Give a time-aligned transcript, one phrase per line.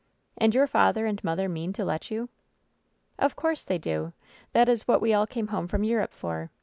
[0.35, 2.29] "And your father and mother mean to let you?"
[3.19, 4.13] "Of course they do!
[4.51, 6.49] That is what we all came home from Europe for.